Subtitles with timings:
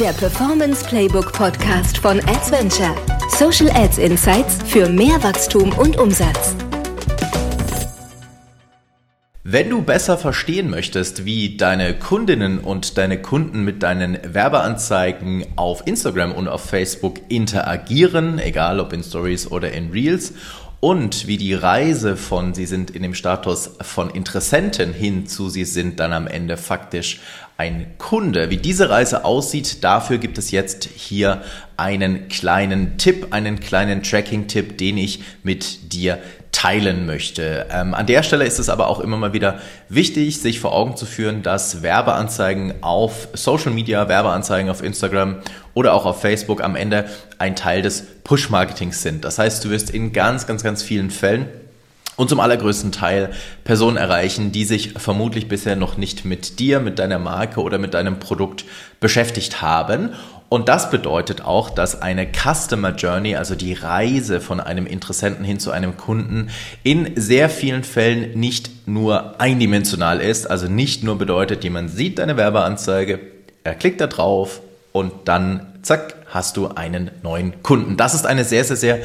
[0.00, 2.94] der Performance Playbook Podcast von Adventure.
[3.30, 6.54] Social Ads Insights für mehr Wachstum und Umsatz.
[9.42, 15.86] Wenn du besser verstehen möchtest, wie deine Kundinnen und deine Kunden mit deinen Werbeanzeigen auf
[15.86, 20.34] Instagram und auf Facebook interagieren, egal ob in Stories oder in Reels,
[20.80, 25.64] und wie die Reise von sie sind in dem Status von Interessenten hin zu sie
[25.64, 27.20] sind dann am Ende faktisch
[27.58, 28.50] ein Kunde.
[28.50, 31.42] Wie diese Reise aussieht, dafür gibt es jetzt hier
[31.76, 36.18] einen kleinen Tipp, einen kleinen Tracking-Tipp, den ich mit dir
[36.52, 37.66] teilen möchte.
[37.70, 40.96] Ähm, an der Stelle ist es aber auch immer mal wieder wichtig, sich vor Augen
[40.96, 45.36] zu führen, dass Werbeanzeigen auf Social Media, Werbeanzeigen auf Instagram
[45.74, 47.06] oder auch auf Facebook am Ende
[47.38, 49.24] ein Teil des Push-Marketings sind.
[49.24, 51.46] Das heißt, du wirst in ganz, ganz, ganz vielen Fällen
[52.16, 53.30] und zum allergrößten Teil
[53.64, 57.94] Personen erreichen, die sich vermutlich bisher noch nicht mit dir, mit deiner Marke oder mit
[57.94, 58.64] deinem Produkt
[59.00, 60.10] beschäftigt haben
[60.48, 65.58] und das bedeutet auch, dass eine Customer Journey, also die Reise von einem Interessenten hin
[65.58, 66.50] zu einem Kunden,
[66.84, 72.36] in sehr vielen Fällen nicht nur eindimensional ist, also nicht nur bedeutet, jemand sieht deine
[72.36, 73.18] Werbeanzeige,
[73.64, 74.60] er klickt da drauf
[74.92, 77.96] und dann, zack, hast du einen neuen Kunden.
[77.96, 79.00] Das ist eine sehr, sehr, sehr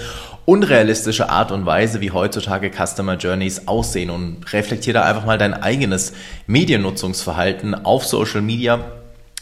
[0.51, 4.09] unrealistische Art und Weise, wie heutzutage Customer Journeys aussehen.
[4.09, 6.11] Und reflektiere da einfach mal dein eigenes
[6.45, 8.91] Mediennutzungsverhalten auf Social Media.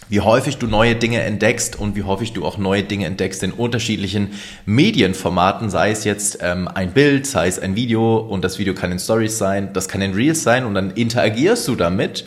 [0.07, 3.53] Wie häufig du neue Dinge entdeckst und wie häufig du auch neue Dinge entdeckst in
[3.53, 4.33] unterschiedlichen
[4.67, 8.91] Medienformaten, sei es jetzt ähm, ein Bild, sei es ein Video und das Video kann
[8.91, 12.25] in Stories sein, das kann in Reels sein und dann interagierst du damit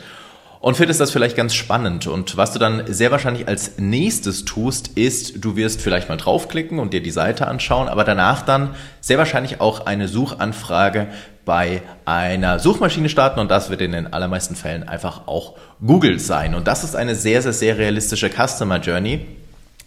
[0.62, 2.06] und findest das vielleicht ganz spannend.
[2.06, 6.78] Und was du dann sehr wahrscheinlich als nächstes tust, ist, du wirst vielleicht mal draufklicken
[6.78, 11.08] und dir die Seite anschauen, aber danach dann sehr wahrscheinlich auch eine Suchanfrage
[11.44, 16.54] bei einer Suchmaschine starten und das wird in den allermeisten Fällen einfach auch Google sein.
[16.54, 19.26] Und das ist eine sehr, sehr, sehr realistische Customer Journey.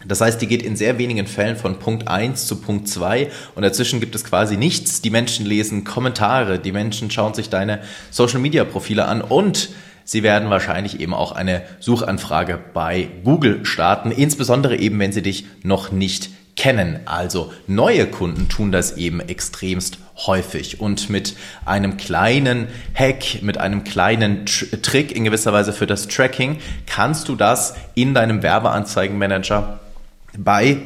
[0.04, 3.62] Das heißt, die geht in sehr wenigen Fällen von Punkt 1 zu Punkt 2 und
[3.62, 5.00] dazwischen gibt es quasi nichts.
[5.00, 7.80] Die Menschen lesen Kommentare, die Menschen schauen sich deine
[8.10, 9.70] Social Media Profile an und
[10.08, 15.46] Sie werden wahrscheinlich eben auch eine Suchanfrage bei Google starten, insbesondere eben, wenn sie dich
[15.64, 17.00] noch nicht kennen.
[17.06, 21.34] Also neue Kunden tun das eben extremst häufig und mit
[21.64, 27.34] einem kleinen Hack, mit einem kleinen Trick in gewisser Weise für das Tracking kannst du
[27.34, 29.80] das in deinem Werbeanzeigenmanager
[30.38, 30.78] bei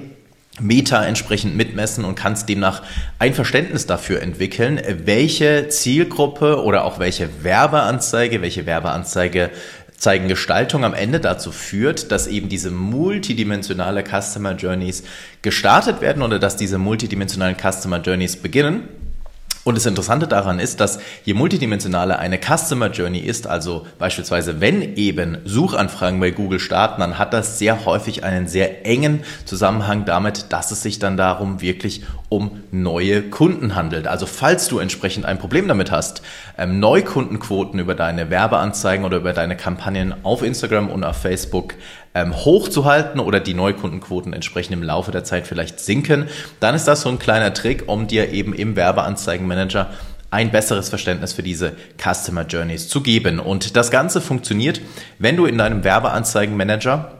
[0.58, 2.82] Meta entsprechend mitmessen und kannst demnach
[3.18, 9.50] ein Verständnis dafür entwickeln, welche Zielgruppe oder auch welche Werbeanzeige, welche Werbeanzeige
[9.96, 15.04] zeigen Gestaltung am Ende dazu führt, dass eben diese multidimensionale Customer Journeys
[15.42, 18.88] gestartet werden oder dass diese multidimensionalen Customer Journeys beginnen
[19.62, 24.96] und das Interessante daran ist, dass je multidimensionaler eine Customer Journey ist, also beispielsweise wenn
[24.96, 30.46] eben Suchanfragen bei Google starten, dann hat das sehr häufig einen sehr engen Zusammenhang damit,
[30.50, 34.06] dass es sich dann darum wirklich um neue Kunden handelt.
[34.06, 36.22] Also falls du entsprechend ein Problem damit hast,
[36.56, 41.74] ähm, Neukundenquoten über deine Werbeanzeigen oder über deine Kampagnen auf Instagram und auf Facebook
[42.14, 46.28] ähm, hochzuhalten oder die Neukundenquoten entsprechend im Laufe der Zeit vielleicht sinken,
[46.60, 49.90] dann ist das so ein kleiner Trick, um dir eben im Werbeanzeigenmanager
[50.30, 53.40] ein besseres Verständnis für diese Customer Journeys zu geben.
[53.40, 54.80] Und das Ganze funktioniert,
[55.18, 57.19] wenn du in deinem Werbeanzeigenmanager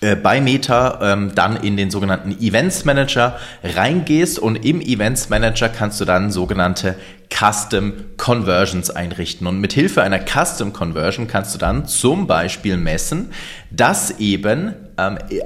[0.00, 5.68] äh, bei Meta ähm, dann in den sogenannten Events Manager reingehst und im Events Manager
[5.68, 6.96] kannst du dann sogenannte
[7.28, 9.46] Custom Conversions einrichten.
[9.46, 13.30] Und mit Hilfe einer Custom Conversion kannst du dann zum Beispiel messen,
[13.70, 14.74] dass eben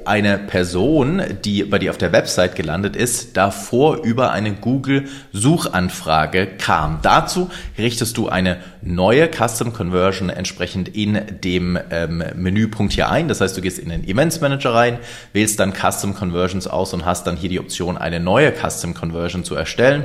[0.05, 7.01] eine Person, die bei dir auf der Website gelandet ist, davor über eine Google-Suchanfrage kam.
[7.03, 13.29] Dazu richtest du eine neue Custom Conversion entsprechend in dem ähm, Menüpunkt hier ein.
[13.29, 14.99] Das heißt, du gehst in den Events Manager rein,
[15.33, 19.45] wählst dann Custom Conversions aus und hast dann hier die Option, eine neue Custom Conversion
[19.45, 20.05] zu erstellen.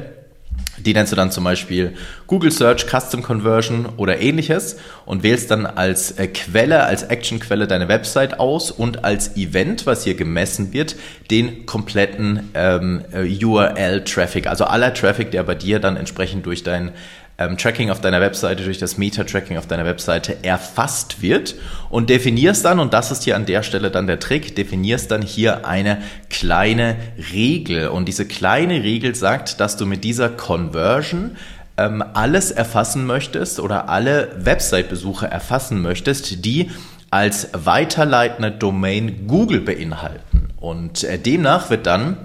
[0.78, 1.94] Die nennst du dann zum Beispiel
[2.28, 7.88] Google Search Custom Conversion oder ähnliches und wählst dann als äh, Quelle, als Actionquelle deine
[7.90, 10.96] Website aus und als Event, was hier gemessen wird,
[11.32, 16.92] den kompletten ähm, äh, URL-Traffic, also aller Traffic, der bei dir dann entsprechend durch dein
[17.40, 21.56] ähm, Tracking auf deiner Webseite, durch das Meta-Tracking auf deiner Webseite erfasst wird
[21.90, 25.22] und definierst dann, und das ist hier an der Stelle dann der Trick, definierst dann
[25.22, 26.00] hier eine
[26.30, 26.98] kleine
[27.34, 27.88] Regel.
[27.88, 31.38] Und diese kleine Regel sagt, dass du mit dieser Conversion
[31.78, 36.70] ähm, alles erfassen möchtest oder alle Website-Besucher erfassen möchtest, die
[37.10, 40.50] als weiterleitende Domain Google beinhalten.
[40.58, 42.18] Und äh, demnach wird dann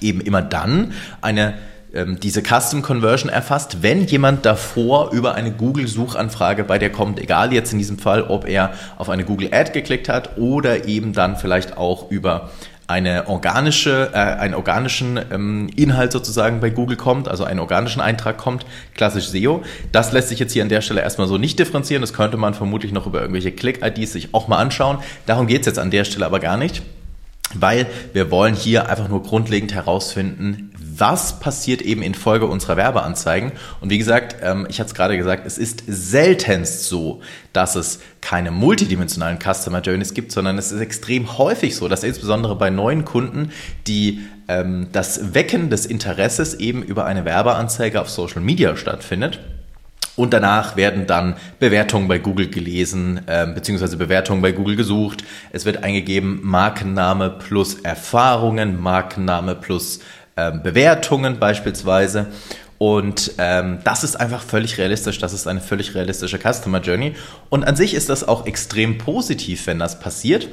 [0.00, 1.54] eben immer dann eine
[1.96, 7.52] ähm, diese Custom Conversion erfasst, wenn jemand davor über eine Google-Suchanfrage bei dir kommt, egal
[7.52, 11.36] jetzt in diesem Fall, ob er auf eine Google Ad geklickt hat oder eben dann
[11.36, 12.50] vielleicht auch über
[12.88, 18.38] eine organische, äh, einen organischen ähm, Inhalt sozusagen bei Google kommt, also einen organischen Eintrag
[18.38, 18.64] kommt,
[18.94, 19.62] klassisch SEO.
[19.90, 22.00] Das lässt sich jetzt hier an der Stelle erstmal so nicht differenzieren.
[22.00, 24.98] Das könnte man vermutlich noch über irgendwelche Click-IDs sich auch mal anschauen.
[25.26, 26.82] Darum geht's jetzt an der Stelle aber gar nicht
[27.54, 33.52] weil wir wollen hier einfach nur grundlegend herausfinden, was passiert eben infolge unserer Werbeanzeigen.
[33.80, 37.20] Und wie gesagt, ähm, ich hatte es gerade gesagt, es ist seltenst so,
[37.52, 42.56] dass es keine multidimensionalen Customer Journeys gibt, sondern es ist extrem häufig so, dass insbesondere
[42.56, 43.52] bei neuen Kunden
[43.86, 49.40] die ähm, das Wecken des Interesses eben über eine Werbeanzeige auf Social Media stattfindet.
[50.16, 55.22] Und danach werden dann Bewertungen bei Google gelesen, äh, beziehungsweise Bewertungen bei Google gesucht.
[55.52, 60.00] Es wird eingegeben Markenname plus Erfahrungen, Markenname plus
[60.36, 62.26] äh, Bewertungen beispielsweise.
[62.78, 67.14] Und ähm, das ist einfach völlig realistisch, das ist eine völlig realistische Customer Journey.
[67.48, 70.48] Und an sich ist das auch extrem positiv, wenn das passiert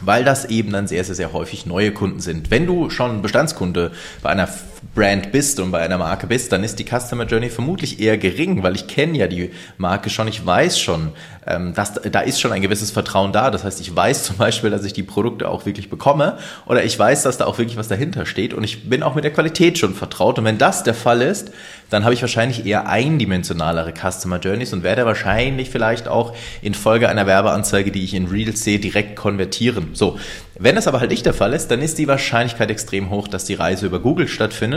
[0.00, 2.50] weil das eben dann sehr, sehr, sehr häufig neue Kunden sind.
[2.50, 3.92] Wenn du schon Bestandskunde
[4.22, 4.48] bei einer
[4.94, 8.62] Brand bist und bei einer Marke bist, dann ist die Customer Journey vermutlich eher gering,
[8.62, 11.12] weil ich kenne ja die Marke schon, ich weiß schon,
[11.46, 13.50] ähm, dass, da ist schon ein gewisses Vertrauen da.
[13.50, 16.98] Das heißt, ich weiß zum Beispiel, dass ich die Produkte auch wirklich bekomme oder ich
[16.98, 19.78] weiß, dass da auch wirklich was dahinter steht und ich bin auch mit der Qualität
[19.78, 20.38] schon vertraut.
[20.38, 21.52] Und wenn das der Fall ist,
[21.88, 27.26] dann habe ich wahrscheinlich eher eindimensionalere Customer Journeys und werde wahrscheinlich vielleicht auch infolge einer
[27.26, 29.90] Werbeanzeige, die ich in Reels sehe, direkt konvertieren.
[29.92, 30.18] So,
[30.58, 33.44] wenn das aber halt nicht der Fall ist, dann ist die Wahrscheinlichkeit extrem hoch, dass
[33.44, 34.75] die Reise über Google stattfindet.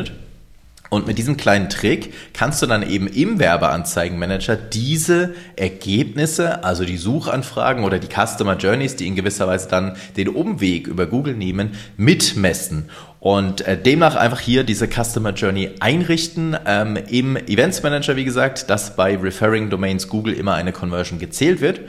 [0.89, 6.97] Und mit diesem kleinen Trick kannst du dann eben im Werbeanzeigenmanager diese Ergebnisse, also die
[6.97, 11.73] Suchanfragen oder die Customer Journeys, die in gewisser Weise dann den Umweg über Google nehmen,
[11.95, 12.89] mitmessen.
[13.19, 16.57] Und äh, demnach einfach hier diese Customer Journey einrichten.
[16.65, 21.61] Ähm, Im Events Manager, wie gesagt, dass bei Referring Domains Google immer eine Conversion gezählt
[21.61, 21.81] wird.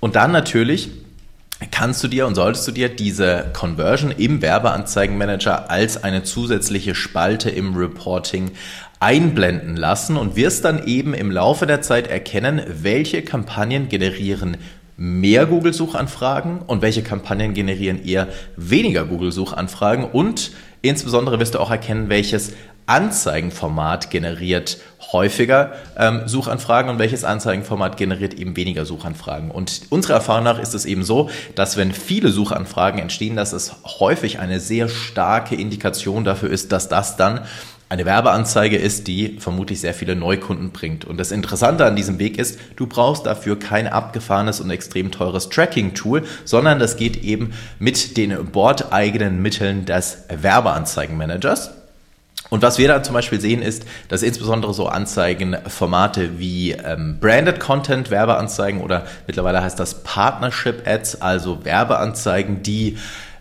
[0.00, 0.90] Und dann natürlich
[1.70, 7.50] kannst du dir und solltest du dir diese Conversion im Werbeanzeigenmanager als eine zusätzliche Spalte
[7.50, 8.52] im Reporting
[9.00, 14.56] einblenden lassen und wirst dann eben im Laufe der Zeit erkennen, welche Kampagnen generieren
[14.96, 20.04] mehr Google-Suchanfragen und welche Kampagnen generieren eher weniger Google-Suchanfragen.
[20.04, 20.50] Und
[20.82, 22.52] insbesondere wirst du auch erkennen, welches
[22.88, 24.78] Anzeigenformat generiert
[25.12, 29.50] häufiger ähm, Suchanfragen und welches Anzeigenformat generiert eben weniger Suchanfragen.
[29.50, 33.74] Und unserer Erfahrung nach ist es eben so, dass wenn viele Suchanfragen entstehen, dass es
[33.84, 37.40] häufig eine sehr starke Indikation dafür ist, dass das dann
[37.90, 41.06] eine Werbeanzeige ist, die vermutlich sehr viele Neukunden bringt.
[41.06, 45.48] Und das Interessante an diesem Weg ist, du brauchst dafür kein abgefahrenes und extrem teures
[45.48, 51.70] Tracking-Tool, sondern das geht eben mit den bordeigenen Mitteln des Werbeanzeigenmanagers.
[52.50, 57.60] Und was wir da zum Beispiel sehen, ist, dass insbesondere so Anzeigenformate wie ähm, Branded
[57.60, 62.96] Content, Werbeanzeigen oder mittlerweile heißt das Partnership Ads, also Werbeanzeigen, die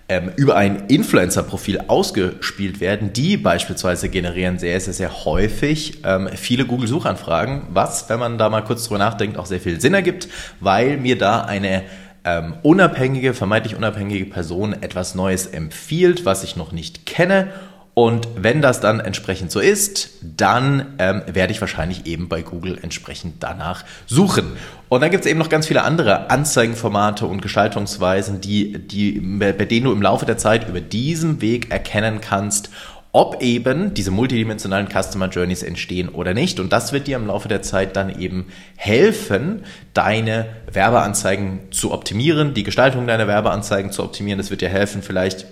[0.10, 6.66] ähm, über ein Influencer-Profil ausgespielt werden, die beispielsweise generieren sehr, sehr, sehr häufig ähm, viele
[6.66, 10.98] Google-Suchanfragen, was, wenn man da mal kurz drüber nachdenkt, auch sehr viel Sinn ergibt, weil
[10.98, 11.84] mir da eine
[12.24, 17.50] ähm, unabhängige, vermeintlich unabhängige Person etwas Neues empfiehlt, was ich noch nicht kenne
[17.98, 22.78] und wenn das dann entsprechend so ist, dann ähm, werde ich wahrscheinlich eben bei Google
[22.80, 24.52] entsprechend danach suchen.
[24.88, 29.66] Und dann gibt es eben noch ganz viele andere Anzeigenformate und Gestaltungsweisen, die, die, bei
[29.66, 32.70] denen du im Laufe der Zeit über diesen Weg erkennen kannst,
[33.14, 36.60] ob eben diese multidimensionalen Customer Journeys entstehen oder nicht.
[36.60, 39.64] Und das wird dir im Laufe der Zeit dann eben helfen,
[39.96, 44.38] deine Werbeanzeigen zu optimieren, die Gestaltung deiner Werbeanzeigen zu optimieren.
[44.38, 45.48] Das wird dir helfen, vielleicht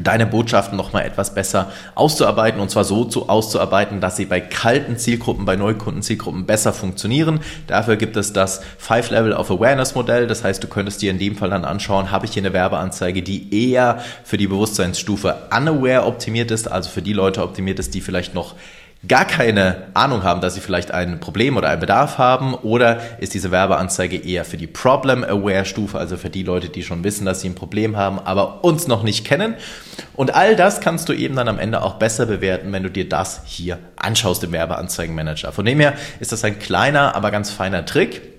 [0.00, 4.40] deine Botschaften noch mal etwas besser auszuarbeiten und zwar so zu auszuarbeiten, dass sie bei
[4.40, 7.40] kalten Zielgruppen, bei Neukundenzielgruppen besser funktionieren.
[7.66, 10.26] Dafür gibt es das Five Level of Awareness Modell.
[10.26, 13.22] Das heißt, du könntest dir in dem Fall dann anschauen, habe ich hier eine Werbeanzeige,
[13.22, 18.00] die eher für die Bewusstseinsstufe unaware optimiert ist, also für die Leute optimiert ist, die
[18.00, 18.54] vielleicht noch
[19.08, 22.54] gar keine Ahnung haben, dass sie vielleicht ein Problem oder einen Bedarf haben?
[22.54, 27.24] Oder ist diese Werbeanzeige eher für die Problem-Aware-Stufe, also für die Leute, die schon wissen,
[27.24, 29.54] dass sie ein Problem haben, aber uns noch nicht kennen?
[30.14, 33.08] Und all das kannst du eben dann am Ende auch besser bewerten, wenn du dir
[33.08, 35.52] das hier anschaust im Werbeanzeigenmanager.
[35.52, 38.35] Von dem her ist das ein kleiner, aber ganz feiner Trick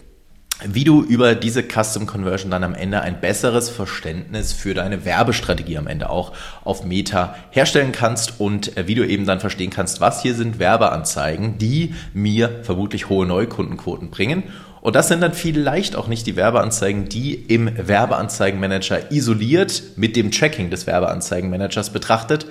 [0.66, 5.78] wie du über diese Custom Conversion dann am Ende ein besseres Verständnis für deine Werbestrategie
[5.78, 6.34] am Ende auch
[6.64, 10.58] auf Meta herstellen kannst und äh, wie du eben dann verstehen kannst, was hier sind
[10.60, 14.44] Werbeanzeigen, die mir vermutlich hohe Neukundenquoten bringen.
[14.82, 20.32] Und das sind dann vielleicht auch nicht die Werbeanzeigen, die im Werbeanzeigenmanager isoliert mit dem
[20.32, 22.46] Tracking des Werbeanzeigenmanagers betrachtet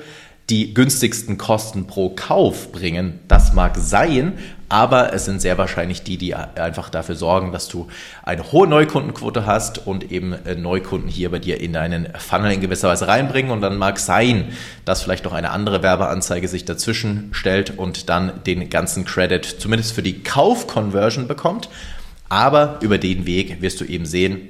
[0.51, 3.19] die günstigsten Kosten pro Kauf bringen.
[3.27, 4.35] Das mag sein,
[4.69, 7.89] aber es sind sehr wahrscheinlich die, die einfach dafür sorgen, dass du
[8.25, 12.61] eine hohe Neukundenquote hast und eben äh, Neukunden hier bei dir in deinen Funnel in
[12.61, 13.51] gewisser Weise reinbringen.
[13.51, 14.53] Und dann mag sein,
[14.85, 19.93] dass vielleicht noch eine andere Werbeanzeige sich dazwischen stellt und dann den ganzen Credit zumindest
[19.93, 21.69] für die Kauf-Conversion bekommt.
[22.29, 24.49] Aber über den Weg wirst du eben sehen,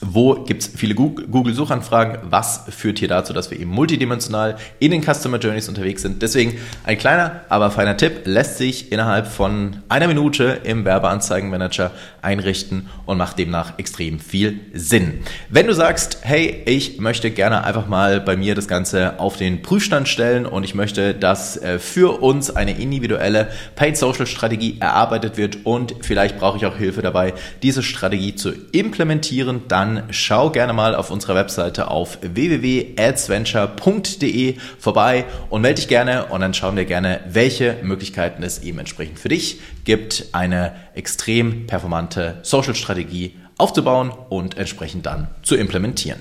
[0.00, 2.18] wo gibt es viele Google-Suchanfragen?
[2.30, 6.22] Was führt hier dazu, dass wir eben multidimensional in den Customer Journeys unterwegs sind?
[6.22, 11.90] Deswegen ein kleiner, aber feiner Tipp, lässt sich innerhalb von einer Minute im Werbeanzeigenmanager
[12.22, 15.20] einrichten und macht demnach extrem viel Sinn.
[15.50, 19.62] Wenn du sagst, hey, ich möchte gerne einfach mal bei mir das Ganze auf den
[19.62, 25.36] Prüfstand stellen und ich möchte, dass äh, für uns eine individuelle Paid Social Strategie erarbeitet
[25.36, 30.50] wird und vielleicht brauche ich auch Hilfe dabei, diese Strategie zu implementieren, dann dann schau
[30.50, 36.76] gerne mal auf unserer Webseite auf www.adsventure.de vorbei und melde dich gerne und dann schauen
[36.76, 44.12] wir gerne, welche Möglichkeiten es eben entsprechend für dich gibt, eine extrem performante Social-Strategie aufzubauen
[44.28, 46.20] und entsprechend dann zu implementieren.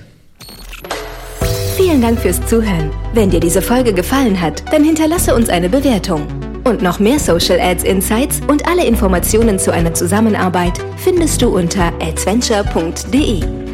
[1.78, 2.92] Vielen Dank fürs Zuhören.
[3.14, 6.28] Wenn dir diese Folge gefallen hat, dann hinterlasse uns eine Bewertung.
[6.64, 11.94] Und noch mehr Social Ads Insights und alle Informationen zu einer Zusammenarbeit findest du unter
[12.02, 13.69] adventure.de.